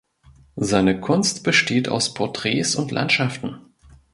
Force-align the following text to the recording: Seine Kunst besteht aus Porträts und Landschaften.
Seine 0.55 0.99
Kunst 0.99 1.43
besteht 1.43 1.87
aus 1.87 2.15
Porträts 2.15 2.73
und 2.73 2.89
Landschaften. 2.89 3.59